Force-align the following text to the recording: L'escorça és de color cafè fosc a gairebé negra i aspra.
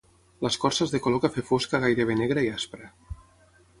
L'escorça 0.45 0.83
és 0.87 0.93
de 0.93 1.01
color 1.07 1.21
cafè 1.25 1.43
fosc 1.49 1.75
a 1.79 1.81
gairebé 1.85 2.19
negra 2.23 2.47
i 2.49 2.51
aspra. 2.55 2.91